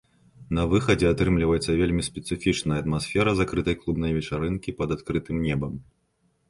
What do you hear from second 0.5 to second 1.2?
На выхадзе